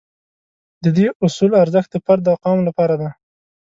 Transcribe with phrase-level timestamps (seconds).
[0.83, 3.09] د دې اصول ارزښت د فرد او قوم لپاره دی.